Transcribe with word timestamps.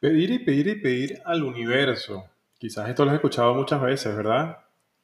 Pedir 0.00 0.30
y 0.30 0.38
pedir 0.38 0.68
y 0.68 0.74
pedir 0.76 1.22
al 1.24 1.42
universo. 1.42 2.30
Quizás 2.56 2.88
esto 2.88 3.04
lo 3.04 3.10
has 3.10 3.16
escuchado 3.16 3.54
muchas 3.54 3.80
veces, 3.82 4.16
¿verdad? 4.16 4.58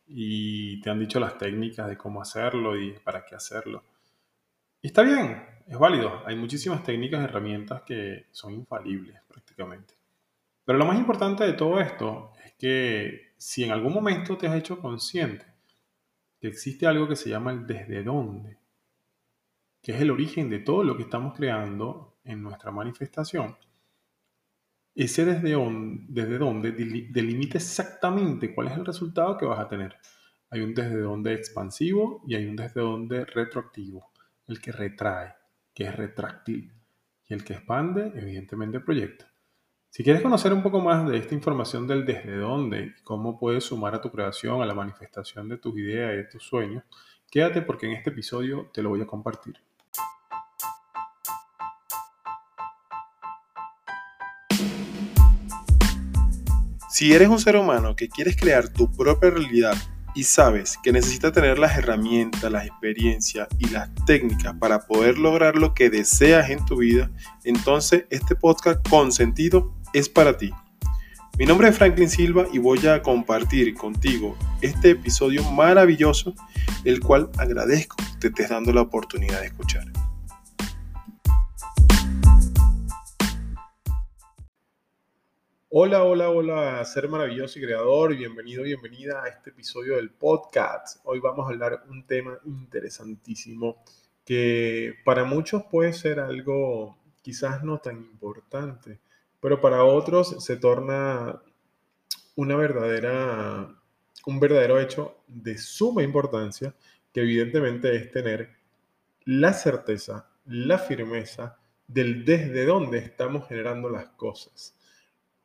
Y 0.07 0.81
te 0.83 0.91
han 0.91 1.01
dicho 1.01 1.19
las 1.19 1.37
técnicas 1.37 1.89
de 1.89 1.97
cómo 1.97 2.23
hacerlo 2.23 2.81
y 2.81 2.93
para 2.93 3.25
qué 3.25 3.35
hacerlo. 3.35 3.83
Y 4.81 4.89
está 4.89 5.03
bien, 5.03 5.45
es 5.67 5.77
válido. 5.77 6.23
Hay 6.27 6.37
muchísimas 6.37 6.85
técnicas 6.85 7.21
y 7.21 7.25
herramientas 7.25 7.83
que 7.83 8.27
son 8.31 8.55
infalibles 8.55 9.21
prácticamente. 9.27 9.95
Pero 10.65 10.79
lo 10.79 10.85
más 10.85 10.99
importante 10.99 11.45
de 11.45 11.55
todo 11.55 11.81
esto 11.81 12.33
es 12.45 12.53
que 12.55 13.33
si 13.37 13.65
en 13.65 13.73
algún 13.73 13.93
momento 13.93 14.37
te 14.39 14.47
has 14.47 14.55
hecho 14.55 14.79
consciente 14.79 15.47
que 16.41 16.49
existe 16.49 16.87
algo 16.87 17.09
que 17.09 17.17
se 17.17 17.31
llama 17.31 17.51
el 17.51 17.67
desde 17.67 18.05
dónde, 18.05 18.59
que 19.83 19.93
es 19.93 20.01
el 20.01 20.11
origen 20.11 20.49
de 20.51 20.61
todo 20.61 20.85
lo 20.85 20.97
que 20.97 21.03
estamos 21.03 21.35
creando 21.35 22.17
en 22.25 22.43
nuestra 22.43 22.71
manifestación, 22.71 23.57
ese 24.95 25.25
desde, 25.25 25.57
desde 26.09 26.39
dónde 26.39 26.73
delimita 26.73 27.59
exactamente 27.59 28.55
cuál 28.55 28.69
es 28.69 28.75
el 28.75 28.87
resultado 28.87 29.37
que 29.37 29.47
vas 29.47 29.59
a 29.59 29.69
tener. 29.69 29.97
Hay 30.51 30.61
un 30.61 30.75
desde 30.75 31.01
dónde 31.01 31.35
expansivo 31.35 32.23
y 32.27 32.37
hay 32.37 32.47
un 32.47 32.57
desde 32.57 32.81
dónde 32.81 33.25
retroactivo, 33.25 34.13
el 34.47 34.61
que 34.61 34.71
retrae, 34.71 35.35
que 35.75 35.85
es 35.85 35.97
retráctil, 35.97 36.73
y 37.29 37.35
el 37.35 37.45
que 37.45 37.55
expande, 37.55 38.13
evidentemente, 38.15 38.81
proyecta. 38.81 39.33
Si 39.91 40.03
quieres 40.03 40.23
conocer 40.23 40.53
un 40.53 40.63
poco 40.63 40.81
más 40.81 41.09
de 41.09 41.17
esta 41.17 41.35
información 41.35 41.87
del 41.87 42.05
desde 42.05 42.37
dónde 42.37 42.95
y 42.99 43.03
cómo 43.03 43.39
puedes 43.39 43.65
sumar 43.65 43.95
a 43.95 44.01
tu 44.01 44.11
creación, 44.11 44.61
a 44.61 44.67
la 44.67 44.75
manifestación 44.75 45.49
de 45.49 45.59
tus 45.59 45.77
ideas 45.79 46.13
y 46.13 46.17
de 46.17 46.25
tus 46.25 46.43
sueños, 46.43 46.85
quédate 47.31 47.63
porque 47.63 47.87
en 47.87 47.93
este 47.93 48.11
episodio 48.11 48.71
te 48.73 48.83
lo 48.83 48.91
voy 48.91 49.01
a 49.03 49.07
compartir. 49.07 49.57
Si 56.95 57.13
eres 57.13 57.29
un 57.29 57.41
ser 57.41 57.57
humano 57.57 57.97
que 57.97 58.09
quieres 58.09 58.37
crear 58.37 58.69
tu 58.69 58.89
propia 58.89 59.31
realidad 59.31 59.77
y 60.15 60.23
sabes 60.23 60.79
que 60.81 60.93
necesitas 60.93 61.33
tener 61.33 61.59
las 61.59 61.77
herramientas, 61.77 62.53
las 62.53 62.67
experiencias 62.67 63.49
y 63.59 63.69
las 63.71 63.93
técnicas 64.07 64.55
para 64.61 64.79
poder 64.79 65.19
lograr 65.19 65.57
lo 65.57 65.75
que 65.75 65.91
deseas 65.91 66.51
en 66.51 66.65
tu 66.65 66.77
vida, 66.77 67.11
entonces 67.43 68.05
este 68.11 68.37
podcast 68.37 68.89
con 68.89 69.11
sentido 69.11 69.75
es 69.93 70.09
para 70.09 70.37
ti. 70.37 70.53
Mi 71.37 71.47
nombre 71.47 71.67
es 71.67 71.77
Franklin 71.77 72.09
Silva 72.09 72.47
y 72.53 72.59
voy 72.59 72.87
a 72.87 73.03
compartir 73.03 73.75
contigo 73.75 74.37
este 74.61 74.91
episodio 74.91 75.43
maravilloso, 75.51 76.33
el 76.85 77.01
cual 77.01 77.29
agradezco 77.39 77.97
que 77.97 78.19
te 78.21 78.29
estés 78.29 78.51
dando 78.51 78.73
la 78.73 78.83
oportunidad 78.83 79.41
de 79.41 79.47
escuchar. 79.47 79.85
Hola, 85.77 86.05
hola, 86.05 86.31
hola, 86.31 86.85
ser 86.85 87.09
maravilloso 87.09 87.59
y 87.59 87.63
creador, 87.63 88.17
bienvenido, 88.17 88.63
bienvenida 88.63 89.25
a 89.25 89.27
este 89.27 89.51
episodio 89.51 89.97
del 89.97 90.09
podcast. 90.09 91.01
Hoy 91.03 91.19
vamos 91.19 91.45
a 91.45 91.49
hablar 91.51 91.83
un 91.89 92.07
tema 92.07 92.39
interesantísimo 92.45 93.83
que 94.25 94.95
para 95.05 95.25
muchos 95.25 95.65
puede 95.65 95.93
ser 95.93 96.21
algo 96.21 96.97
quizás 97.23 97.65
no 97.65 97.79
tan 97.79 97.97
importante, 97.97 99.01
pero 99.41 99.61
para 99.61 99.83
otros 99.83 100.45
se 100.45 100.59
torna 100.59 101.43
una 102.37 102.55
verdadera, 102.55 103.69
un 104.27 104.39
verdadero 104.39 104.79
hecho 104.79 105.25
de 105.27 105.59
suma 105.59 106.05
importancia 106.05 106.73
que 107.13 107.23
evidentemente 107.23 107.97
es 107.97 108.13
tener 108.13 108.49
la 109.25 109.53
certeza, 109.53 110.31
la 110.47 110.79
firmeza 110.79 111.59
del 111.89 112.25
desde 112.25 112.65
dónde 112.65 112.99
estamos 112.99 113.49
generando 113.49 113.91
las 113.91 114.11
cosas. 114.11 114.79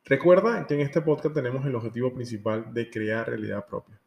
Recuerda 0.04 0.66
que 0.66 0.74
en 0.74 0.80
este 0.80 1.02
podcast 1.02 1.34
tenemos 1.34 1.64
el 1.66 1.74
objetivo 1.74 2.12
principal 2.12 2.72
de 2.72 2.90
crear 2.90 3.28
realidad 3.28 3.66
propia, 3.66 4.00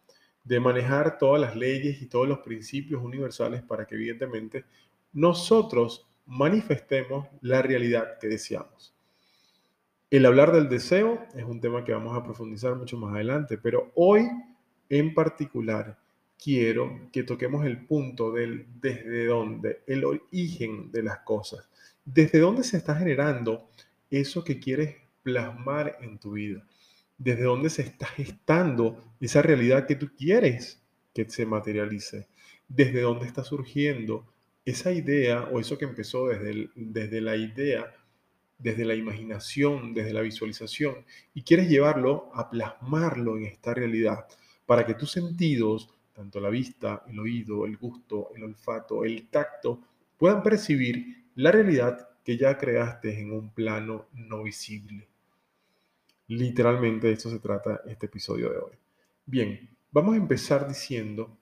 de 0.44 0.60
manejar 0.60 1.18
todas 1.18 1.40
las 1.40 1.56
leyes 1.56 2.02
y 2.02 2.08
todos 2.08 2.28
los 2.28 2.40
principios 2.40 3.02
universales 3.02 3.62
para 3.62 3.86
que 3.86 3.96
evidentemente 3.96 4.66
nosotros 5.14 6.08
manifestemos 6.26 7.28
la 7.42 7.62
realidad 7.62 8.18
que 8.20 8.28
deseamos. 8.28 8.94
El 10.10 10.26
hablar 10.26 10.52
del 10.52 10.70
deseo 10.70 11.26
es 11.36 11.44
un 11.44 11.60
tema 11.62 11.84
que 11.84 11.94
vamos 11.94 12.16
a 12.16 12.24
profundizar 12.24 12.76
mucho 12.76 12.98
más 12.98 13.14
adelante, 13.16 13.58
pero 13.58 13.92
hoy 13.96 14.28
en 14.90 15.14
particular 15.14 15.98
quiero 16.42 17.10
que 17.12 17.24
toquemos 17.24 17.66
el 17.66 17.86
punto 17.86 18.32
del 18.32 18.68
desde 18.80 19.26
dónde, 19.26 19.82
el 19.88 20.04
origen 20.06 20.92
de 20.92 21.04
las 21.04 21.20
cosas, 21.20 21.70
desde 22.04 22.40
dónde 22.40 22.64
se 22.64 22.78
está 22.78 22.96
generando 22.96 23.70
eso 24.12 24.44
que 24.44 24.60
quieres 24.60 24.98
plasmar 25.24 25.98
en 26.02 26.20
tu 26.20 26.34
vida? 26.34 26.66
¿Desde 27.18 27.44
dónde 27.44 27.70
se 27.70 27.84
está 27.84 28.06
gestando 28.08 29.16
esa 29.20 29.42
realidad 29.42 29.88
que 29.88 29.96
tú 29.96 30.12
quieres 30.16 30.82
que 31.14 31.30
se 31.30 31.46
materialice? 31.46 32.28
¿Desde 32.68 33.02
dónde 33.02 33.26
está 33.26 33.44
surgiendo 33.44 34.26
esa 34.66 34.92
idea 34.92 35.44
o 35.44 35.60
eso 35.60 35.78
que 35.78 35.86
empezó 35.86 36.28
desde, 36.28 36.70
desde 36.76 37.22
la 37.22 37.36
idea, 37.36 37.94
desde 38.58 38.86
la 38.86 38.96
imaginación, 38.96 39.94
desde 39.94 40.14
la 40.14 40.22
visualización 40.22 41.06
y 41.34 41.44
quieres 41.44 41.70
llevarlo 41.70 42.32
a 42.34 42.50
plasmarlo 42.50 43.38
en 43.38 43.46
esta 43.46 43.74
realidad 43.74 44.26
para 44.66 44.86
que 44.86 44.94
tus 44.94 45.12
sentidos, 45.12 45.90
tanto 46.14 46.40
la 46.40 46.50
vista, 46.50 47.04
el 47.08 47.20
oído, 47.20 47.66
el 47.66 47.78
gusto, 47.78 48.30
el 48.36 48.44
olfato, 48.44 49.04
el 49.04 49.28
tacto, 49.28 49.82
puedan 50.18 50.42
percibir 50.42 51.26
la 51.36 51.52
realidad 51.52 52.10
que 52.24 52.38
ya 52.38 52.58
creaste 52.58 53.20
en 53.20 53.32
un 53.32 53.50
plano 53.54 54.08
no 54.14 54.44
visible. 54.44 55.10
Literalmente 56.36 57.08
de 57.08 57.14
esto 57.14 57.30
se 57.30 57.40
trata 57.40 57.82
este 57.86 58.08
episodio 58.08 58.50
de 58.50 58.58
hoy. 58.58 58.72
Bien, 59.26 59.70
vamos 59.92 60.16
a 60.16 60.18
empezar 60.18 60.68
diciendo 60.68 61.38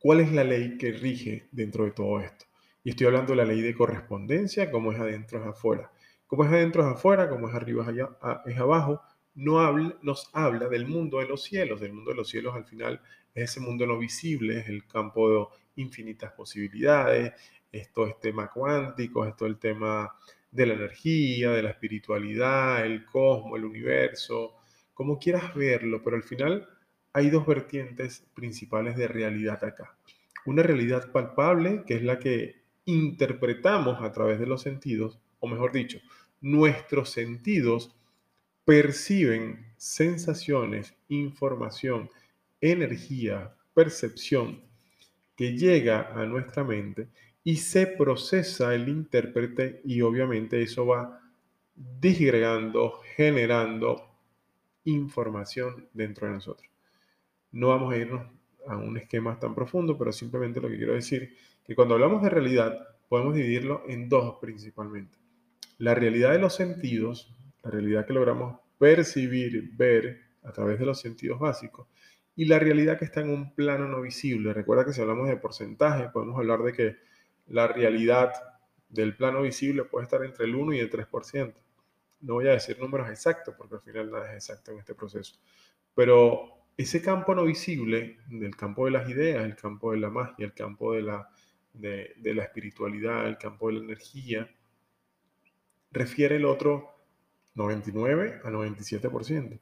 cuál 0.00 0.20
es 0.20 0.32
la 0.32 0.42
ley 0.42 0.76
que 0.76 0.90
rige 0.90 1.48
dentro 1.52 1.84
de 1.84 1.92
todo 1.92 2.20
esto. 2.20 2.46
Y 2.82 2.90
estoy 2.90 3.06
hablando 3.06 3.32
de 3.32 3.36
la 3.36 3.44
ley 3.44 3.60
de 3.60 3.74
correspondencia, 3.74 4.68
como 4.68 4.90
es 4.90 4.98
adentro 4.98 5.40
es 5.40 5.46
afuera. 5.46 5.92
Como 6.26 6.44
es 6.44 6.50
adentro 6.50 6.82
es 6.82 6.88
afuera, 6.96 7.28
como 7.28 7.48
es 7.48 7.54
arriba 7.54 7.84
es, 7.84 7.88
allá, 7.90 8.08
es 8.46 8.58
abajo, 8.58 9.00
no 9.36 9.60
nos 10.02 10.28
habla 10.32 10.68
del 10.68 10.86
mundo 10.86 11.20
de 11.20 11.28
los 11.28 11.44
cielos. 11.44 11.80
Del 11.80 11.92
mundo 11.92 12.10
de 12.10 12.16
los 12.16 12.28
cielos 12.28 12.56
al 12.56 12.64
final 12.64 13.00
es 13.32 13.50
ese 13.50 13.60
mundo 13.60 13.86
no 13.86 13.96
visible, 13.96 14.58
es 14.58 14.68
el 14.68 14.88
campo 14.88 15.30
de 15.30 15.82
infinitas 15.82 16.32
posibilidades, 16.32 17.32
esto 17.70 18.08
es 18.08 18.18
tema 18.18 18.50
cuántico, 18.50 19.24
esto 19.24 19.46
es 19.46 19.52
el 19.52 19.58
tema 19.58 20.12
de 20.52 20.66
la 20.66 20.74
energía, 20.74 21.50
de 21.50 21.62
la 21.62 21.70
espiritualidad, 21.70 22.84
el 22.84 23.04
cosmos, 23.04 23.58
el 23.58 23.64
universo, 23.64 24.54
como 24.94 25.18
quieras 25.18 25.54
verlo, 25.54 26.02
pero 26.04 26.16
al 26.16 26.22
final 26.22 26.68
hay 27.12 27.30
dos 27.30 27.46
vertientes 27.46 28.24
principales 28.34 28.96
de 28.96 29.08
realidad 29.08 29.64
acá. 29.64 29.96
Una 30.44 30.62
realidad 30.62 31.10
palpable, 31.10 31.82
que 31.86 31.94
es 31.94 32.02
la 32.02 32.18
que 32.18 32.62
interpretamos 32.84 34.02
a 34.02 34.12
través 34.12 34.38
de 34.38 34.46
los 34.46 34.62
sentidos, 34.62 35.18
o 35.40 35.48
mejor 35.48 35.72
dicho, 35.72 35.98
nuestros 36.40 37.10
sentidos 37.10 37.94
perciben 38.64 39.72
sensaciones, 39.76 40.94
información, 41.08 42.10
energía, 42.60 43.54
percepción 43.74 44.62
que 45.36 45.56
llega 45.56 46.12
a 46.14 46.26
nuestra 46.26 46.62
mente 46.62 47.08
y 47.44 47.56
se 47.56 47.86
procesa 47.86 48.74
el 48.74 48.88
intérprete 48.88 49.80
y 49.84 50.00
obviamente 50.02 50.62
eso 50.62 50.86
va 50.86 51.20
disgregando, 51.74 53.00
generando 53.16 54.08
información 54.84 55.88
dentro 55.92 56.26
de 56.26 56.34
nosotros. 56.34 56.68
No 57.50 57.68
vamos 57.68 57.92
a 57.92 57.96
irnos 57.96 58.26
a 58.66 58.76
un 58.76 58.96
esquema 58.96 59.38
tan 59.38 59.54
profundo, 59.54 59.98
pero 59.98 60.12
simplemente 60.12 60.60
lo 60.60 60.68
que 60.68 60.76
quiero 60.76 60.94
decir 60.94 61.36
que 61.64 61.74
cuando 61.74 61.94
hablamos 61.94 62.22
de 62.22 62.30
realidad 62.30 62.78
podemos 63.08 63.34
dividirlo 63.34 63.82
en 63.88 64.08
dos 64.08 64.36
principalmente. 64.40 65.18
La 65.78 65.94
realidad 65.94 66.32
de 66.32 66.38
los 66.38 66.54
sentidos, 66.54 67.34
la 67.62 67.70
realidad 67.70 68.06
que 68.06 68.12
logramos 68.12 68.60
percibir, 68.78 69.70
ver 69.76 70.20
a 70.44 70.52
través 70.52 70.78
de 70.78 70.86
los 70.86 71.00
sentidos 71.00 71.38
básicos, 71.38 71.88
y 72.34 72.46
la 72.46 72.58
realidad 72.58 72.98
que 72.98 73.04
está 73.04 73.20
en 73.20 73.30
un 73.30 73.54
plano 73.54 73.86
no 73.86 74.00
visible. 74.00 74.52
Recuerda 74.52 74.84
que 74.84 74.92
si 74.92 75.00
hablamos 75.00 75.28
de 75.28 75.36
porcentaje, 75.36 76.08
podemos 76.08 76.38
hablar 76.38 76.62
de 76.62 76.72
que 76.72 76.96
la 77.52 77.68
realidad 77.68 78.32
del 78.88 79.14
plano 79.14 79.42
visible 79.42 79.84
puede 79.84 80.04
estar 80.04 80.24
entre 80.24 80.46
el 80.46 80.54
1 80.54 80.72
y 80.72 80.78
el 80.78 80.90
3%. 80.90 81.54
No 82.22 82.34
voy 82.34 82.48
a 82.48 82.52
decir 82.52 82.78
números 82.80 83.10
exactos 83.10 83.54
porque 83.56 83.74
al 83.74 83.82
final 83.82 84.10
nada 84.10 84.30
es 84.30 84.34
exacto 84.34 84.72
en 84.72 84.78
este 84.78 84.94
proceso. 84.94 85.38
Pero 85.94 86.66
ese 86.78 87.02
campo 87.02 87.34
no 87.34 87.44
visible, 87.44 88.18
del 88.28 88.56
campo 88.56 88.86
de 88.86 88.92
las 88.92 89.08
ideas, 89.08 89.44
el 89.44 89.54
campo 89.54 89.92
de 89.92 89.98
la 89.98 90.08
magia, 90.08 90.46
el 90.46 90.54
campo 90.54 90.94
de 90.94 91.02
la, 91.02 91.28
de, 91.74 92.14
la 92.22 92.42
espiritualidad, 92.42 93.26
el 93.26 93.36
campo 93.36 93.68
de 93.68 93.74
la 93.74 93.84
energía, 93.84 94.50
refiere 95.90 96.36
el 96.36 96.46
otro 96.46 96.88
99 97.54 98.40
a 98.44 98.50
97%. 98.50 99.60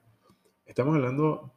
Estamos 0.65 0.95
hablando 0.95 1.55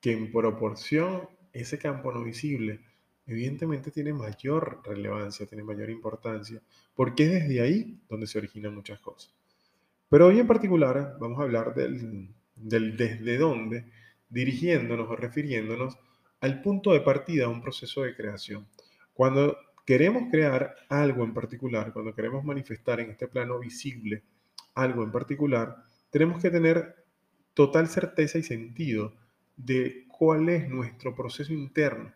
que 0.00 0.12
en 0.12 0.32
proporción 0.32 1.28
ese 1.52 1.78
campo 1.78 2.10
no 2.10 2.24
visible 2.24 2.80
evidentemente 3.26 3.90
tiene 3.90 4.12
mayor 4.12 4.80
relevancia, 4.84 5.46
tiene 5.46 5.64
mayor 5.64 5.90
importancia, 5.90 6.60
porque 6.94 7.24
es 7.24 7.32
desde 7.32 7.60
ahí 7.60 8.00
donde 8.08 8.26
se 8.26 8.38
originan 8.38 8.74
muchas 8.74 9.00
cosas. 9.00 9.34
Pero 10.08 10.26
hoy 10.26 10.38
en 10.38 10.46
particular 10.46 11.16
vamos 11.18 11.40
a 11.40 11.42
hablar 11.42 11.74
del, 11.74 12.28
del 12.54 12.96
desde 12.96 13.38
dónde, 13.38 13.84
dirigiéndonos 14.28 15.08
o 15.10 15.16
refiriéndonos 15.16 15.98
al 16.40 16.62
punto 16.62 16.92
de 16.92 17.00
partida 17.00 17.44
de 17.44 17.52
un 17.52 17.62
proceso 17.62 18.02
de 18.02 18.14
creación. 18.14 18.66
Cuando 19.12 19.56
queremos 19.84 20.24
crear 20.30 20.74
algo 20.88 21.24
en 21.24 21.32
particular, 21.32 21.92
cuando 21.92 22.14
queremos 22.14 22.44
manifestar 22.44 23.00
en 23.00 23.10
este 23.10 23.28
plano 23.28 23.58
visible 23.58 24.22
algo 24.74 25.02
en 25.02 25.10
particular, 25.10 25.76
tenemos 26.10 26.40
que 26.42 26.50
tener 26.50 27.04
total 27.54 27.88
certeza 27.88 28.38
y 28.38 28.42
sentido 28.42 29.14
de 29.56 30.04
cuál 30.08 30.48
es 30.48 30.68
nuestro 30.68 31.14
proceso 31.14 31.52
interno, 31.52 32.12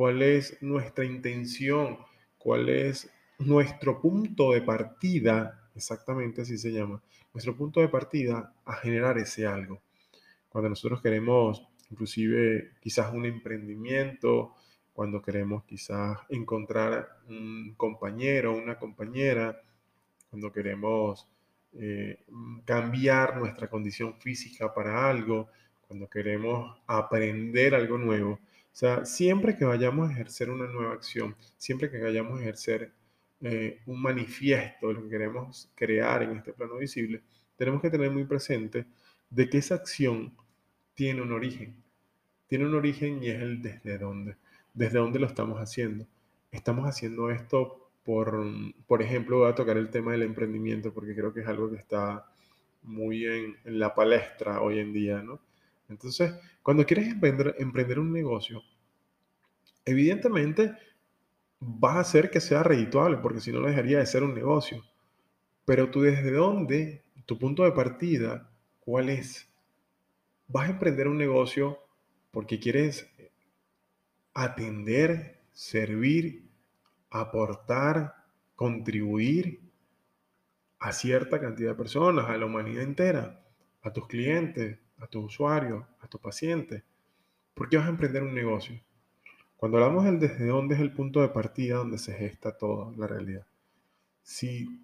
cuál 0.00 0.22
es 0.22 0.56
nuestra 0.62 1.04
intención, 1.04 1.98
cuál 2.38 2.70
es 2.70 3.12
nuestro 3.38 4.00
punto 4.00 4.52
de 4.52 4.62
partida, 4.62 5.68
exactamente 5.74 6.40
así 6.40 6.56
se 6.56 6.72
llama, 6.72 7.02
nuestro 7.34 7.54
punto 7.54 7.80
de 7.80 7.88
partida 7.88 8.54
a 8.64 8.76
generar 8.76 9.18
ese 9.18 9.46
algo. 9.46 9.82
Cuando 10.48 10.70
nosotros 10.70 11.02
queremos 11.02 11.68
inclusive 11.90 12.70
quizás 12.80 13.12
un 13.12 13.26
emprendimiento, 13.26 14.54
cuando 14.94 15.20
queremos 15.20 15.64
quizás 15.64 16.16
encontrar 16.30 17.18
un 17.28 17.74
compañero, 17.76 18.56
una 18.56 18.78
compañera, 18.78 19.60
cuando 20.30 20.50
queremos 20.50 21.28
eh, 21.74 22.24
cambiar 22.64 23.36
nuestra 23.36 23.68
condición 23.68 24.14
física 24.18 24.72
para 24.72 25.10
algo, 25.10 25.50
cuando 25.86 26.08
queremos 26.08 26.80
aprender 26.86 27.74
algo 27.74 27.98
nuevo. 27.98 28.40
O 28.72 28.76
sea, 28.80 29.04
siempre 29.04 29.56
que 29.56 29.64
vayamos 29.64 30.08
a 30.08 30.12
ejercer 30.12 30.50
una 30.50 30.66
nueva 30.66 30.94
acción, 30.94 31.36
siempre 31.56 31.90
que 31.90 31.98
vayamos 31.98 32.38
a 32.38 32.42
ejercer 32.42 32.92
eh, 33.42 33.80
un 33.86 34.00
manifiesto 34.00 34.88
de 34.88 34.94
lo 34.94 35.02
que 35.02 35.10
queremos 35.10 35.70
crear 35.74 36.22
en 36.22 36.36
este 36.36 36.52
plano 36.52 36.76
visible, 36.76 37.22
tenemos 37.56 37.82
que 37.82 37.90
tener 37.90 38.10
muy 38.10 38.24
presente 38.24 38.86
de 39.28 39.48
que 39.48 39.58
esa 39.58 39.74
acción 39.74 40.34
tiene 40.94 41.22
un 41.22 41.32
origen. 41.32 41.74
Tiene 42.46 42.66
un 42.66 42.74
origen 42.74 43.22
y 43.22 43.28
es 43.28 43.40
el 43.40 43.62
desde 43.62 43.98
dónde. 43.98 44.36
Desde 44.74 44.98
dónde 44.98 45.18
lo 45.18 45.26
estamos 45.26 45.58
haciendo. 45.58 46.06
Estamos 46.52 46.86
haciendo 46.86 47.30
esto 47.30 47.90
por, 48.04 48.44
por 48.86 49.02
ejemplo, 49.02 49.38
voy 49.38 49.50
a 49.50 49.54
tocar 49.54 49.76
el 49.76 49.90
tema 49.90 50.12
del 50.12 50.22
emprendimiento 50.22 50.92
porque 50.92 51.14
creo 51.14 51.32
que 51.32 51.40
es 51.40 51.48
algo 51.48 51.70
que 51.70 51.76
está 51.76 52.26
muy 52.82 53.26
en, 53.26 53.56
en 53.64 53.78
la 53.78 53.94
palestra 53.94 54.60
hoy 54.62 54.78
en 54.78 54.92
día, 54.92 55.22
¿no? 55.22 55.40
Entonces, 55.90 56.32
cuando 56.62 56.86
quieres 56.86 57.08
emprender, 57.08 57.98
un 57.98 58.12
negocio, 58.12 58.62
evidentemente 59.84 60.72
vas 61.58 61.96
a 61.96 62.00
hacer 62.00 62.30
que 62.30 62.40
sea 62.40 62.62
redituable, 62.62 63.18
porque 63.18 63.40
si 63.40 63.52
no, 63.52 63.60
no 63.60 63.66
dejaría 63.66 63.98
de 63.98 64.06
ser 64.06 64.22
un 64.22 64.34
negocio. 64.34 64.82
Pero 65.64 65.90
tú 65.90 66.02
desde 66.02 66.30
dónde, 66.30 67.02
tu 67.26 67.38
punto 67.38 67.64
de 67.64 67.72
partida, 67.72 68.50
¿cuál 68.78 69.08
es? 69.08 69.48
Vas 70.46 70.68
a 70.68 70.72
emprender 70.72 71.08
un 71.08 71.18
negocio 71.18 71.78
porque 72.30 72.60
quieres 72.60 73.12
atender, 74.32 75.42
servir, 75.52 76.48
aportar, 77.10 78.14
contribuir 78.54 79.60
a 80.78 80.92
cierta 80.92 81.40
cantidad 81.40 81.70
de 81.70 81.76
personas, 81.76 82.28
a 82.28 82.36
la 82.36 82.46
humanidad 82.46 82.84
entera, 82.84 83.44
a 83.82 83.92
tus 83.92 84.06
clientes, 84.06 84.78
a 85.00 85.06
tus 85.06 85.24
usuarios, 85.24 85.84
a 86.00 86.08
tus 86.08 86.20
pacientes. 86.20 86.82
¿Por 87.54 87.68
qué 87.68 87.76
vas 87.76 87.86
a 87.86 87.90
emprender 87.90 88.22
un 88.22 88.34
negocio? 88.34 88.80
Cuando 89.56 89.78
hablamos 89.78 90.04
del 90.04 90.18
desde 90.18 90.46
dónde 90.46 90.74
es 90.74 90.80
el 90.80 90.92
punto 90.92 91.20
de 91.20 91.28
partida 91.28 91.76
donde 91.76 91.98
se 91.98 92.14
gesta 92.14 92.56
toda 92.56 92.92
la 92.96 93.06
realidad. 93.06 93.46
Si 94.22 94.80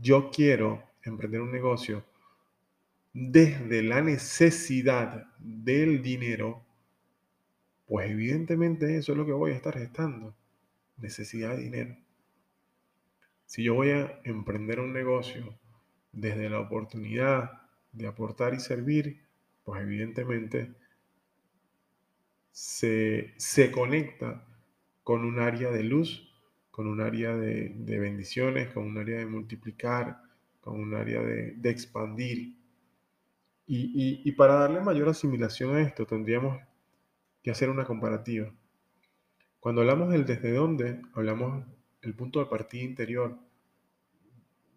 yo 0.00 0.30
quiero 0.30 0.82
emprender 1.02 1.40
un 1.40 1.50
negocio 1.50 2.04
desde 3.12 3.82
la 3.82 4.00
necesidad 4.00 5.26
del 5.38 6.02
dinero, 6.02 6.64
pues 7.86 8.10
evidentemente 8.10 8.96
eso 8.96 9.12
es 9.12 9.18
lo 9.18 9.26
que 9.26 9.32
voy 9.32 9.52
a 9.52 9.56
estar 9.56 9.76
gestando, 9.76 10.36
necesidad 10.98 11.56
de 11.56 11.62
dinero. 11.62 11.96
Si 13.46 13.64
yo 13.64 13.74
voy 13.74 13.90
a 13.90 14.20
emprender 14.24 14.78
un 14.78 14.92
negocio 14.92 15.58
desde 16.12 16.50
la 16.50 16.60
oportunidad 16.60 17.67
de 17.92 18.06
aportar 18.06 18.54
y 18.54 18.60
servir, 18.60 19.24
pues 19.64 19.82
evidentemente 19.82 20.74
se, 22.50 23.34
se 23.36 23.70
conecta 23.70 24.44
con 25.02 25.24
un 25.24 25.38
área 25.38 25.70
de 25.70 25.82
luz, 25.82 26.34
con 26.70 26.86
un 26.86 27.00
área 27.00 27.36
de, 27.36 27.72
bendiciones, 27.98 28.72
con 28.72 28.84
un 28.84 28.98
área 28.98 29.18
de 29.18 29.26
multiplicar, 29.26 30.22
con 30.60 30.80
un 30.80 30.94
área 30.94 31.20
de, 31.22 31.70
expandir. 31.70 32.56
Y, 33.66 33.76
y, 33.94 34.22
y 34.24 34.32
para 34.32 34.54
darle 34.54 34.80
mayor 34.80 35.08
asimilación 35.08 35.76
a 35.76 35.82
esto, 35.82 36.06
tendríamos 36.06 36.60
que 37.42 37.50
hacer 37.50 37.70
una 37.70 37.84
comparativa. 37.84 38.52
Cuando 39.60 39.80
hablamos 39.80 40.10
del 40.10 40.24
desde 40.24 40.52
dónde, 40.52 41.02
hablamos 41.14 41.64
el 42.02 42.14
punto 42.14 42.40
de 42.40 42.46
partida 42.46 42.82
interior 42.82 43.38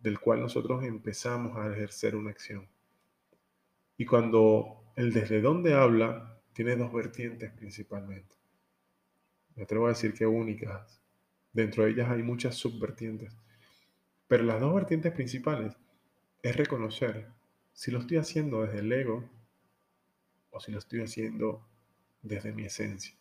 del 0.02 0.20
cual 0.20 0.42
nosotros 0.42 0.84
empezamos 0.84 1.58
a 1.58 1.72
ejercer 1.72 2.16
una 2.16 2.32
acción. 2.32 2.68
Y 4.02 4.06
cuando 4.08 4.82
el 4.96 5.14
desde 5.14 5.42
dónde 5.42 5.76
habla, 5.76 6.42
tiene 6.54 6.76
dos 6.76 6.92
vertientes 6.92 7.52
principalmente. 7.52 8.34
Me 9.54 9.62
atrevo 9.62 9.86
a 9.86 9.90
decir 9.90 10.16
que 10.16 10.26
únicas. 10.26 11.00
Dentro 11.54 11.84
de 11.84 11.92
ellas 11.92 12.10
hay 12.10 12.24
muchas 12.24 12.56
subvertientes. 12.56 13.38
Pero 14.28 14.44
las 14.44 14.60
dos 14.60 14.74
vertientes 14.74 15.14
principales 15.14 15.78
es 16.42 16.56
reconocer 16.56 17.28
si 17.74 17.92
lo 17.92 18.00
estoy 18.00 18.18
haciendo 18.18 18.64
desde 18.64 18.80
el 18.80 18.92
ego 18.92 19.30
o 20.50 20.60
si 20.60 20.72
lo 20.72 20.80
estoy 20.80 21.02
haciendo 21.02 21.64
desde 22.24 22.54
mi 22.54 22.66
esencia. 22.66 23.16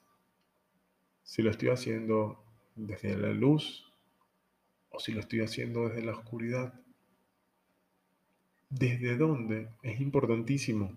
Si 1.22 1.42
lo 1.42 1.50
estoy 1.50 1.68
haciendo 1.68 2.42
desde 2.74 3.18
la 3.18 3.34
luz 3.34 3.92
o 4.88 4.98
si 4.98 5.12
lo 5.12 5.20
estoy 5.20 5.40
haciendo 5.40 5.90
desde 5.90 6.06
la 6.06 6.12
oscuridad. 6.12 6.72
¿Desde 8.70 9.16
dónde? 9.16 9.68
Es 9.82 10.00
importantísimo 10.00 10.96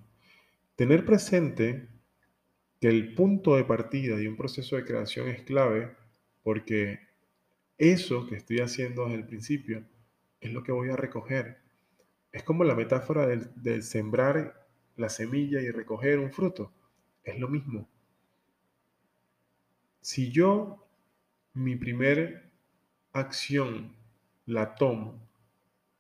tener 0.76 1.06
presente 1.06 1.88
que 2.80 2.88
el 2.88 3.16
punto 3.16 3.56
de 3.56 3.64
partida 3.64 4.16
de 4.16 4.30
un 4.30 4.38
proceso 4.38 4.76
de 4.76 4.86
creación 4.86 5.28
es 5.28 5.42
clave 5.42 5.96
porque 6.44 7.00
eso 7.80 8.28
que 8.28 8.36
estoy 8.36 8.60
haciendo 8.60 9.06
desde 9.06 9.18
el 9.18 9.26
principio 9.26 9.84
es 10.40 10.54
lo 10.54 10.62
que 10.62 10.72
voy 10.72 10.90
a 10.90 10.96
recoger. 10.96 11.62
Es 12.32 12.44
como 12.44 12.64
la 12.64 12.76
metáfora 12.76 13.26
del, 13.26 13.82
sembrar 13.82 14.68
la 14.96 15.10
semilla 15.10 15.60
y 15.60 15.72
recoger 15.72 16.20
un 16.20 16.32
fruto. 16.32 16.72
Es 17.24 17.40
lo 17.40 17.48
mismo. 17.48 17.88
Si 20.02 20.32
yo 20.32 20.86
mi 21.54 21.76
primer 21.76 22.52
acción 23.14 23.96
la 24.46 24.76
tomo 24.76 25.33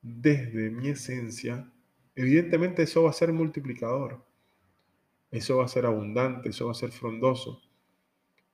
desde 0.03 0.69
mi 0.69 0.89
esencia, 0.89 1.71
evidentemente 2.15 2.83
eso 2.83 3.03
va 3.03 3.09
a 3.09 3.13
ser 3.13 3.33
multiplicador. 3.33 4.23
Eso 5.31 5.57
va 5.57 5.65
a 5.65 5.69
ser 5.69 5.87
abundante, 5.87 6.49
eso 6.49 6.67
va 6.67 6.73
a 6.73 6.75
ser 6.75 6.91
frondoso. 6.91 7.59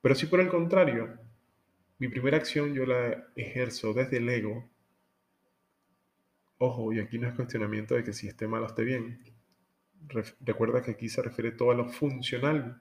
Pero 0.00 0.14
si 0.14 0.26
por 0.26 0.40
el 0.40 0.48
contrario, 0.48 1.18
mi 1.98 2.08
primera 2.08 2.38
acción 2.38 2.72
yo 2.72 2.86
la 2.86 3.28
ejerzo 3.36 3.92
desde 3.92 4.16
el 4.16 4.28
ego, 4.30 4.70
ojo, 6.56 6.92
y 6.92 7.00
aquí 7.00 7.18
no 7.18 7.28
es 7.28 7.34
cuestionamiento 7.34 7.94
de 7.94 8.04
que 8.04 8.14
si 8.14 8.28
esté 8.28 8.46
mal 8.48 8.62
o 8.62 8.66
esté 8.66 8.84
bien. 8.84 9.20
recuerda 10.40 10.80
que 10.82 10.92
aquí 10.92 11.08
se 11.08 11.20
refiere 11.20 11.52
todo 11.52 11.72
a 11.72 11.74
lo 11.74 11.88
funcional 11.88 12.80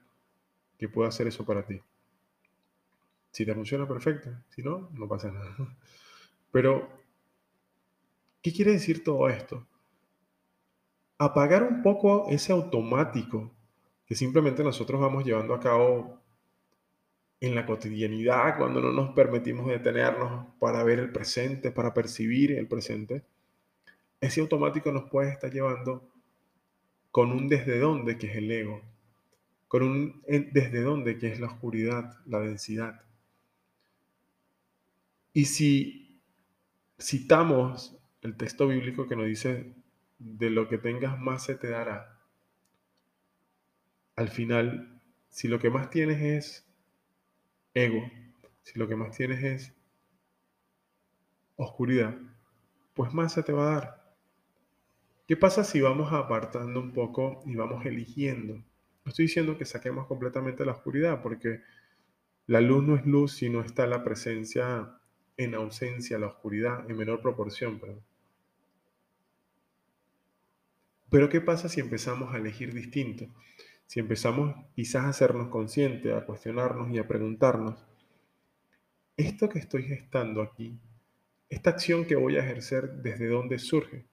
que 0.77 0.87
puede 0.87 1.09
hacer 1.09 1.27
eso 1.27 1.45
para 1.45 1.65
ti. 1.65 1.81
Si 3.31 3.45
te 3.45 3.53
funciona, 3.53 3.87
perfecto. 3.87 4.29
Si 4.49 4.63
no, 4.63 4.89
no 4.93 5.07
pasa 5.07 5.31
nada. 5.31 5.55
Pero, 6.51 6.98
¿qué 8.41 8.53
quiere 8.53 8.71
decir 8.71 9.03
todo 9.03 9.29
esto? 9.29 9.65
Apagar 11.17 11.63
un 11.63 11.81
poco 11.81 12.27
ese 12.29 12.51
automático 12.51 13.51
que 14.05 14.15
simplemente 14.15 14.63
nosotros 14.63 14.99
vamos 14.99 15.23
llevando 15.23 15.53
a 15.53 15.59
cabo 15.59 16.19
en 17.41 17.55
la 17.55 17.65
cotidianidad, 17.65 18.57
cuando 18.57 18.81
no 18.81 18.91
nos 18.91 19.13
permitimos 19.13 19.67
detenernos 19.67 20.47
para 20.59 20.83
ver 20.83 20.99
el 20.99 21.11
presente, 21.11 21.71
para 21.71 21.93
percibir 21.93 22.51
el 22.51 22.67
presente, 22.67 23.23
ese 24.19 24.41
automático 24.41 24.91
nos 24.91 25.09
puede 25.09 25.29
estar 25.29 25.51
llevando 25.51 26.03
con 27.11 27.31
un 27.31 27.47
desde 27.47 27.79
dónde, 27.79 28.17
que 28.17 28.27
es 28.27 28.35
el 28.35 28.51
ego, 28.51 28.81
con 29.67 29.83
un 29.83 30.21
desde 30.27 30.81
dónde, 30.81 31.17
que 31.17 31.27
es 31.27 31.39
la 31.39 31.47
oscuridad, 31.47 32.17
la 32.25 32.39
densidad. 32.39 33.01
Y 35.31 35.45
si 35.45 36.19
citamos 36.99 37.98
el 38.21 38.35
texto 38.35 38.67
bíblico 38.67 39.07
que 39.07 39.15
nos 39.15 39.25
dice, 39.25 39.73
de 40.17 40.49
lo 40.49 40.67
que 40.67 40.77
tengas 40.77 41.19
más 41.19 41.43
se 41.43 41.55
te 41.55 41.69
dará, 41.69 42.19
al 44.15 44.27
final, 44.27 45.01
si 45.29 45.47
lo 45.47 45.59
que 45.59 45.69
más 45.69 45.89
tienes 45.89 46.21
es 46.21 46.67
ego, 47.73 48.01
si 48.63 48.77
lo 48.77 48.87
que 48.87 48.97
más 48.97 49.15
tienes 49.15 49.43
es 49.43 49.73
oscuridad, 51.55 52.17
pues 52.93 53.13
más 53.13 53.31
se 53.31 53.43
te 53.43 53.53
va 53.53 53.63
a 53.71 53.79
dar. 53.79 54.13
¿Qué 55.25 55.37
pasa 55.37 55.63
si 55.63 55.79
vamos 55.79 56.11
apartando 56.11 56.81
un 56.81 56.91
poco 56.91 57.41
y 57.45 57.55
vamos 57.55 57.85
eligiendo? 57.85 58.55
No 58.55 58.63
estoy 59.05 59.25
diciendo 59.25 59.57
que 59.57 59.63
saquemos 59.63 60.07
completamente 60.07 60.65
la 60.65 60.73
oscuridad, 60.73 61.21
porque 61.21 61.61
la 62.47 62.59
luz 62.61 62.83
no 62.83 62.95
es 62.95 63.05
luz 63.05 63.33
si 63.33 63.49
no 63.49 63.61
está 63.61 63.87
la 63.87 64.03
presencia 64.03 64.99
en 65.37 65.55
ausencia, 65.55 66.19
la 66.19 66.27
oscuridad, 66.27 66.89
en 66.89 66.97
menor 66.97 67.21
proporción. 67.21 67.79
Perdón. 67.79 68.03
Pero 71.09 71.29
¿qué 71.29 71.41
pasa 71.41 71.69
si 71.69 71.79
empezamos 71.79 72.33
a 72.33 72.37
elegir 72.37 72.73
distinto? 72.73 73.27
Si 73.85 73.99
empezamos 73.99 74.55
quizás 74.75 75.05
a 75.05 75.09
hacernos 75.09 75.49
conscientes, 75.49 76.13
a 76.13 76.25
cuestionarnos 76.25 76.91
y 76.91 76.99
a 76.99 77.07
preguntarnos, 77.07 77.83
¿esto 79.17 79.49
que 79.49 79.59
estoy 79.59 79.83
gestando 79.83 80.41
aquí, 80.41 80.79
esta 81.49 81.71
acción 81.71 82.05
que 82.05 82.15
voy 82.15 82.37
a 82.37 82.43
ejercer, 82.43 83.01
desde 83.01 83.27
dónde 83.27 83.57
surge? 83.57 84.05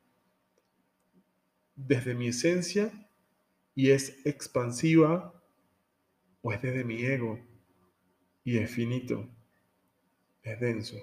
¿Desde 1.75 2.15
mi 2.15 2.29
esencia 2.29 2.91
y 3.75 3.91
es 3.91 4.25
expansiva 4.25 5.35
o 6.41 6.53
es 6.53 6.63
desde 6.63 6.83
mi 6.83 7.05
ego 7.05 7.39
y 8.43 8.59
es 8.59 8.71
finito, 8.71 9.29
es 10.43 10.59
denso. 10.61 10.97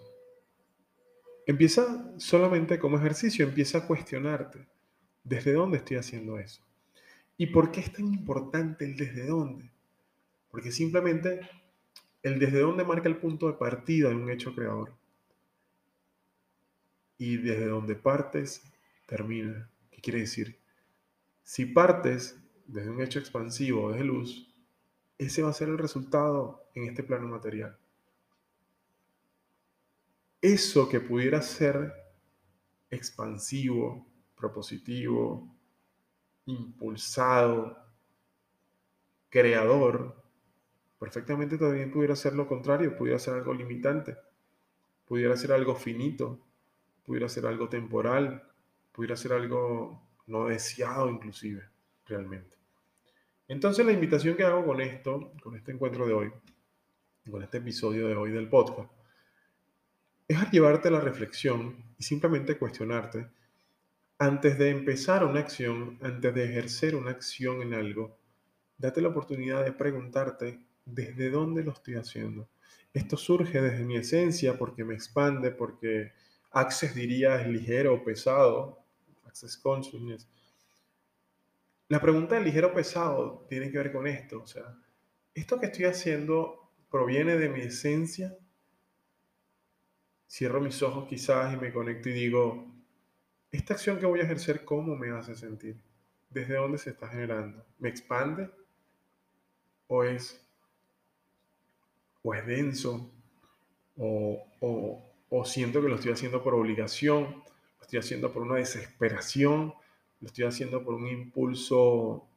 Empieza 1.45 2.13
solamente 2.17 2.79
como 2.79 2.97
ejercicio, 2.97 3.45
empieza 3.45 3.79
a 3.79 3.87
cuestionarte. 3.87 4.65
¿Desde 5.23 5.53
dónde 5.53 5.77
estoy 5.77 5.97
haciendo 5.97 6.37
eso? 6.37 6.61
¿Y 7.37 7.47
por 7.47 7.71
qué 7.71 7.79
es 7.79 7.91
tan 7.91 8.07
importante 8.07 8.85
el 8.85 8.95
desde 8.95 9.25
dónde? 9.27 9.71
Porque 10.51 10.71
simplemente 10.71 11.41
el 12.21 12.39
desde 12.39 12.59
dónde 12.59 12.83
marca 12.83 13.09
el 13.09 13.17
punto 13.17 13.47
de 13.47 13.53
partida 13.53 14.09
de 14.09 14.15
un 14.15 14.29
hecho 14.29 14.53
creador. 14.53 14.93
Y 17.17 17.37
desde 17.37 17.67
donde 17.67 17.95
partes, 17.95 18.63
termina. 19.05 19.69
¿Qué 19.91 20.01
quiere 20.01 20.19
decir? 20.19 20.59
Si 21.43 21.65
partes 21.65 22.39
desde 22.67 22.89
un 22.89 23.01
hecho 23.01 23.19
expansivo, 23.19 23.91
desde 23.91 24.05
luz, 24.05 24.53
ese 25.17 25.41
va 25.43 25.49
a 25.49 25.53
ser 25.53 25.69
el 25.69 25.77
resultado 25.77 26.63
en 26.73 26.85
este 26.85 27.03
plano 27.03 27.27
material. 27.27 27.77
Eso 30.41 30.89
que 30.89 30.99
pudiera 30.99 31.41
ser 31.41 31.93
expansivo, 32.89 34.05
propositivo, 34.43 35.55
impulsado, 36.47 37.77
creador, 39.29 40.21
perfectamente 40.99 41.57
también 41.57 41.89
pudiera 41.89 42.13
ser 42.13 42.33
lo 42.33 42.45
contrario, 42.45 42.97
pudiera 42.97 43.17
ser 43.19 43.35
algo 43.35 43.53
limitante, 43.53 44.17
pudiera 45.05 45.37
ser 45.37 45.53
algo 45.53 45.75
finito, 45.75 46.41
pudiera 47.05 47.29
ser 47.29 47.45
algo 47.45 47.69
temporal, 47.69 48.43
pudiera 48.91 49.15
ser 49.15 49.31
algo 49.31 50.01
no 50.27 50.47
deseado 50.49 51.09
inclusive, 51.09 51.63
realmente. 52.05 52.57
Entonces 53.47 53.85
la 53.85 53.93
invitación 53.93 54.35
que 54.35 54.43
hago 54.43 54.65
con 54.65 54.81
esto, 54.81 55.31
con 55.41 55.55
este 55.55 55.71
encuentro 55.71 56.05
de 56.05 56.13
hoy, 56.13 56.33
con 57.31 57.41
este 57.41 57.59
episodio 57.59 58.09
de 58.09 58.15
hoy 58.17 58.31
del 58.31 58.49
podcast, 58.49 58.91
es 60.27 60.37
a 60.37 60.51
llevarte 60.51 60.89
a 60.89 60.91
la 60.91 60.99
reflexión 60.99 61.95
y 61.97 62.03
simplemente 62.03 62.57
cuestionarte 62.57 63.29
antes 64.23 64.57
de 64.57 64.69
empezar 64.69 65.23
una 65.23 65.39
acción, 65.39 65.97
antes 66.01 66.33
de 66.33 66.45
ejercer 66.45 66.95
una 66.95 67.11
acción 67.11 67.61
en 67.61 67.73
algo, 67.73 68.17
date 68.77 69.01
la 69.01 69.09
oportunidad 69.09 69.63
de 69.63 69.71
preguntarte 69.71 70.59
desde 70.85 71.29
dónde 71.29 71.63
lo 71.63 71.71
estoy 71.71 71.95
haciendo. 71.95 72.49
Esto 72.93 73.17
surge 73.17 73.61
desde 73.61 73.85
mi 73.85 73.95
esencia 73.97 74.57
porque 74.57 74.83
me 74.83 74.93
expande, 74.93 75.51
porque 75.51 76.13
Access 76.51 76.93
diría 76.93 77.41
es 77.41 77.47
ligero 77.47 77.95
o 77.95 78.03
pesado, 78.03 78.85
Access 79.25 79.57
Consciousness 79.57 80.27
la 81.93 82.01
pregunta 82.01 82.33
del 82.33 82.45
ligero 82.45 82.73
pesado 82.73 83.45
tiene 83.47 83.69
que 83.69 83.77
ver 83.77 83.91
con 83.91 84.07
esto. 84.07 84.41
O 84.41 84.47
sea, 84.47 84.75
¿esto 85.35 85.59
que 85.59 85.67
estoy 85.67 85.85
haciendo 85.85 86.71
proviene 86.89 87.37
de 87.37 87.49
mi 87.49 87.61
esencia? 87.61 88.35
Cierro 90.27 90.59
mis 90.59 90.81
ojos 90.81 91.07
quizás 91.07 91.53
y 91.53 91.57
me 91.57 91.71
conecto 91.71 92.09
y 92.09 92.13
digo, 92.13 92.72
¿esta 93.53 93.75
acción 93.75 93.97
que 93.99 94.05
voy 94.05 94.19
a 94.19 94.23
ejercer 94.23 94.65
cómo 94.65 94.95
me 94.95 95.09
hace 95.11 95.35
sentir? 95.35 95.77
¿Desde 96.29 96.55
dónde 96.55 96.77
se 96.77 96.89
está 96.89 97.07
generando? 97.07 97.65
¿Me 97.79 97.87
expande? 97.87 98.49
¿O 99.87 100.03
es, 100.03 100.45
o 102.21 102.33
es 102.33 102.45
denso? 102.45 103.09
O, 103.97 104.43
o 105.29 105.45
siento 105.45 105.81
que 105.81 105.87
lo 105.87 105.95
estoy 105.95 106.11
haciendo 106.11 106.43
por 106.43 106.53
obligación? 106.55 107.43
¿Lo 107.77 107.81
estoy 107.81 107.99
haciendo 107.99 108.33
por 108.33 108.41
una 108.41 108.55
desesperación? 108.55 109.73
lo 110.23 110.27
estoy 110.27 110.45
haciendo 110.45 110.81
por 110.81 110.93
un 110.93 111.05
impulso 111.05 112.29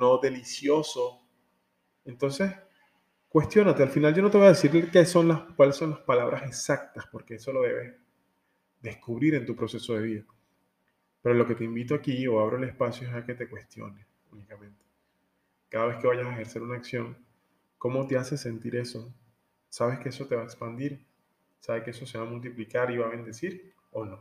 no 0.00 0.16
delicioso. 0.16 1.20
Entonces, 2.06 2.50
cuestionate. 3.28 3.82
Al 3.82 3.90
final 3.90 4.14
yo 4.14 4.22
no 4.22 4.30
te 4.30 4.38
voy 4.38 4.46
a 4.46 4.50
decir 4.50 4.90
qué 4.90 5.04
son 5.04 5.28
las, 5.28 5.42
cuáles 5.54 5.76
son 5.76 5.90
las 5.90 5.98
palabras 5.98 6.42
exactas, 6.44 7.04
porque 7.12 7.34
eso 7.34 7.52
lo 7.52 7.60
debes 7.60 7.94
descubrir 8.80 9.34
en 9.34 9.44
tu 9.44 9.54
proceso 9.54 9.92
de 9.92 10.00
vida. 10.00 10.24
Pero 11.22 11.34
lo 11.34 11.46
que 11.46 11.54
te 11.54 11.64
invito 11.64 11.94
aquí 11.94 12.26
o 12.26 12.40
abro 12.40 12.56
el 12.56 12.64
espacio 12.64 13.08
es 13.08 13.14
a 13.14 13.24
que 13.24 13.34
te 13.34 13.48
cuestiones 13.48 14.06
únicamente. 14.32 14.84
Cada 15.68 15.86
vez 15.86 15.96
que 15.98 16.06
vayas 16.06 16.26
a 16.26 16.32
ejercer 16.32 16.62
una 16.62 16.76
acción, 16.76 17.16
¿cómo 17.78 18.06
te 18.06 18.16
hace 18.16 18.36
sentir 18.36 18.76
eso? 18.76 19.14
¿Sabes 19.68 20.00
que 20.00 20.10
eso 20.10 20.26
te 20.26 20.34
va 20.34 20.42
a 20.42 20.44
expandir? 20.44 21.06
¿Sabes 21.60 21.84
que 21.84 21.90
eso 21.90 22.04
se 22.04 22.18
va 22.18 22.24
a 22.24 22.28
multiplicar 22.28 22.90
y 22.90 22.98
va 22.98 23.06
a 23.06 23.10
bendecir 23.10 23.72
o 23.92 24.04
no? 24.04 24.20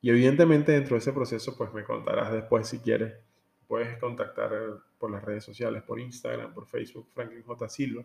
Y 0.00 0.10
evidentemente 0.10 0.72
dentro 0.72 0.94
de 0.94 1.00
ese 1.00 1.12
proceso, 1.12 1.56
pues 1.56 1.72
me 1.72 1.84
contarás 1.84 2.32
después 2.32 2.66
si 2.68 2.78
quieres. 2.78 3.14
Puedes 3.66 3.98
contactar 3.98 4.50
por 4.98 5.10
las 5.10 5.22
redes 5.22 5.44
sociales, 5.44 5.82
por 5.82 6.00
Instagram, 6.00 6.54
por 6.54 6.66
Facebook, 6.66 7.08
Franklin 7.12 7.42
J. 7.42 7.68
Silva. 7.68 8.04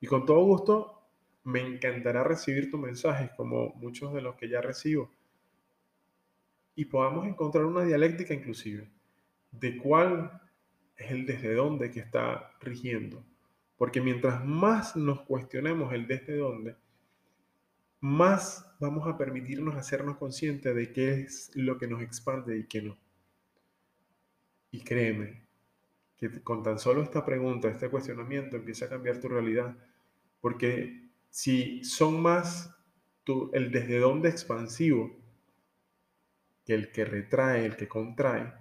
Y 0.00 0.06
con 0.06 0.24
todo 0.24 0.44
gusto, 0.44 1.02
me 1.44 1.60
encantará 1.60 2.22
recibir 2.22 2.70
tus 2.70 2.80
mensajes, 2.80 3.30
como 3.36 3.74
muchos 3.74 4.14
de 4.14 4.20
los 4.20 4.36
que 4.36 4.48
ya 4.48 4.60
recibo. 4.60 5.10
Y 6.74 6.86
podamos 6.86 7.26
encontrar 7.26 7.64
una 7.64 7.84
dialéctica 7.84 8.34
inclusive 8.34 8.90
de 9.50 9.76
cuál 9.76 10.40
es 10.96 11.10
el 11.10 11.26
desde 11.26 11.54
dónde 11.54 11.90
que 11.90 12.00
está 12.00 12.52
rigiendo. 12.60 13.24
Porque 13.76 14.00
mientras 14.00 14.44
más 14.44 14.96
nos 14.96 15.22
cuestionemos 15.22 15.92
el 15.92 16.06
desde 16.06 16.36
dónde, 16.36 16.76
más 18.00 18.66
vamos 18.80 19.06
a 19.06 19.16
permitirnos 19.16 19.76
hacernos 19.76 20.16
conscientes 20.16 20.74
de 20.74 20.92
qué 20.92 21.20
es 21.20 21.50
lo 21.54 21.78
que 21.78 21.86
nos 21.86 22.02
expande 22.02 22.58
y 22.58 22.64
qué 22.64 22.82
no. 22.82 22.98
Y 24.70 24.80
créeme, 24.80 25.46
que 26.16 26.42
con 26.42 26.62
tan 26.62 26.78
solo 26.78 27.02
esta 27.02 27.24
pregunta, 27.24 27.68
este 27.68 27.90
cuestionamiento, 27.90 28.56
empieza 28.56 28.86
a 28.86 28.88
cambiar 28.88 29.20
tu 29.20 29.28
realidad. 29.28 29.76
Porque 30.40 31.10
si 31.30 31.84
son 31.84 32.20
más 32.20 32.74
el 33.52 33.70
desde 33.70 33.98
dónde 33.98 34.28
expansivo 34.28 35.21
que 36.64 36.74
el 36.74 36.92
que 36.92 37.04
retrae, 37.04 37.66
el 37.66 37.76
que 37.76 37.88
contrae, 37.88 38.52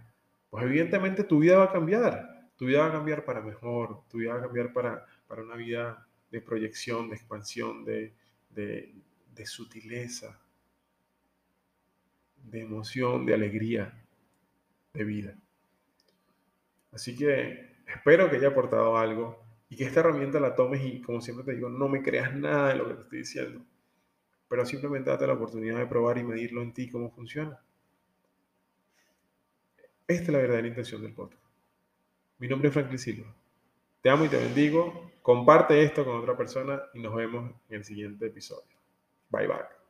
pues 0.50 0.65
evidentemente 0.65 1.24
tu 1.24 1.39
vida 1.39 1.58
va 1.58 1.65
a 1.65 1.72
cambiar. 1.72 2.50
Tu 2.58 2.65
vida 2.65 2.81
va 2.81 2.88
a 2.88 2.91
cambiar 2.91 3.25
para 3.25 3.41
mejor, 3.41 4.03
tu 4.08 4.20
vida 4.20 4.34
va 4.34 4.39
a 4.39 4.43
cambiar 4.43 4.74
para, 4.74 5.05
para 5.27 5.41
una 5.41 5.55
vida 5.55 6.08
de 6.29 6.41
proyección, 6.41 7.10
de 7.10 7.15
expansión, 7.15 7.84
de, 7.84 8.13
de 8.50 9.46
sutileza, 9.46 10.39
de 12.43 12.62
emoción, 12.62 13.25
de 13.25 13.34
alegría, 13.34 13.93
de 14.93 15.03
vida. 15.03 15.36
Así 16.91 17.15
que 17.15 17.77
espero 17.88 18.29
que 18.29 18.38
haya 18.38 18.50
aportado 18.50 18.98
algo 18.98 19.43
y 19.70 19.75
que 19.77 19.86
esta 19.86 20.01
herramienta 20.01 20.39
la 20.39 20.55
tomes 20.55 20.84
y 20.84 21.01
como 21.01 21.22
siempre 21.22 21.46
te 21.46 21.55
digo, 21.55 21.70
no 21.70 21.88
me 21.88 22.01
creas 22.01 22.36
nada 22.36 22.70
de 22.70 22.75
lo 22.75 22.88
que 22.88 22.93
te 22.96 23.01
estoy 23.01 23.20
diciendo, 23.20 23.65
pero 24.48 24.65
simplemente 24.65 25.10
date 25.10 25.27
la 25.27 25.34
oportunidad 25.34 25.77
de 25.77 25.88
probar 25.88 26.17
y 26.17 26.24
medirlo 26.24 26.62
en 26.62 26.74
ti 26.74 26.89
cómo 26.89 27.10
funciona. 27.10 27.60
Esta 30.08 30.24
es 30.24 30.29
la 30.29 30.39
verdadera 30.39 30.67
intención 30.67 31.01
del 31.01 31.13
podcast. 31.13 31.41
Mi 32.39 32.48
nombre 32.48 32.70
es 32.70 32.74
Franklin 32.74 33.00
Silva. 33.00 33.36
Te 34.01 34.10
amo 34.10 34.25
y 34.25 34.29
te 34.29 34.38
bendigo. 34.38 35.12
Comparte 35.22 35.84
esto 35.84 36.03
con 36.03 36.17
otra 36.17 36.36
persona 36.36 36.81
y 36.93 37.00
nos 37.00 37.15
vemos 37.15 37.51
en 37.70 37.77
el 37.77 37.84
siguiente 37.86 38.25
episodio. 38.25 38.77
Bye 39.29 39.48
bye. 39.48 39.80